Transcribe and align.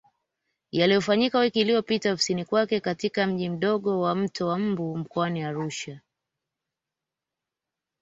Yaliyofanyika 0.71 1.39
wiki 1.39 1.59
iliyopita 1.61 2.13
ofisini 2.13 2.45
kwake 2.45 2.79
katika 2.79 3.27
Mji 3.27 3.49
mdogo 3.49 3.99
wa 4.01 4.15
Mto 4.15 4.47
wa 4.47 4.59
Mbu 4.59 4.97
mkoani 4.97 5.43
Arusha 5.43 6.01